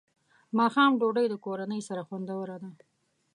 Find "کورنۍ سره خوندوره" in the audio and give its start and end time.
1.45-2.57